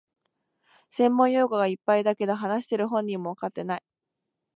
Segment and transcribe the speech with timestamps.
[0.89, 3.83] 専門用語がいっぱいだけど、話してる本人もわかってない